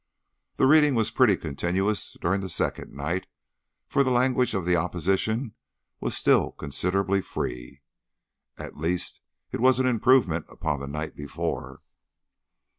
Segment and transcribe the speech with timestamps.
[0.55, 3.27] The reading was pretty continuous during that second night,
[3.85, 5.53] for the language of the opposition
[5.99, 7.83] was still considerably free.
[8.57, 11.83] At least it was an improvement upon the night before.